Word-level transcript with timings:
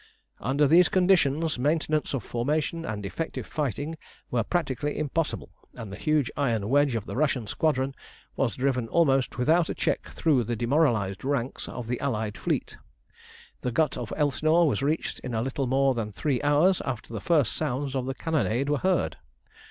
Under 0.39 0.65
these 0.65 0.89
conditions 0.89 1.59
maintenance 1.59 2.15
of 2.15 2.23
formation 2.23 2.85
and 2.85 3.05
effective 3.05 3.45
fighting 3.45 3.99
were 4.31 4.41
practically 4.41 4.97
impossible, 4.97 5.51
and 5.75 5.91
the 5.93 5.95
huge 5.95 6.31
iron 6.35 6.69
wedge 6.69 6.95
of 6.95 7.05
the 7.05 7.15
Russian 7.15 7.45
squadron 7.45 7.93
was 8.35 8.55
driven 8.55 8.87
almost 8.87 9.37
without 9.37 9.69
a 9.69 9.75
check 9.75 10.07
through 10.09 10.43
the 10.45 10.55
demoralised 10.55 11.23
ranks 11.23 11.69
of 11.69 11.85
the 11.85 11.99
Allied 11.99 12.35
fleet. 12.35 12.77
The 13.61 13.71
Gut 13.71 13.95
of 13.95 14.11
Elsinore 14.17 14.67
was 14.67 14.81
reached 14.81 15.19
in 15.19 15.35
a 15.35 15.41
little 15.43 15.67
more 15.67 15.93
than 15.93 16.11
three 16.11 16.41
hours 16.41 16.81
after 16.83 17.13
the 17.13 17.21
first 17.21 17.53
sounds 17.53 17.93
of 17.95 18.07
the 18.07 18.15
cannonade 18.15 18.69
were 18.69 18.79
heard. 18.79 19.17